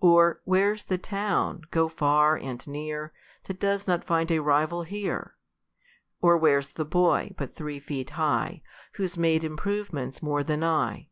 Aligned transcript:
Or, 0.00 0.40
Where's 0.44 0.82
the 0.82 0.98
town, 0.98 1.62
go 1.70 1.88
far 1.88 2.34
and 2.36 2.66
near, 2.66 3.12
That 3.44 3.60
does 3.60 3.86
not 3.86 4.08
iind 4.08 4.28
a 4.32 4.40
rival 4.40 4.82
here? 4.82 5.36
Or 6.20 6.36
Where's 6.36 6.70
the 6.70 6.84
boy, 6.84 7.32
but 7.38 7.54
three 7.54 7.78
feet 7.78 8.10
high. 8.10 8.62
Who's 8.94 9.16
made 9.16 9.44
improvements 9.44 10.20
more 10.20 10.42
than 10.42 10.64
I 10.64 11.10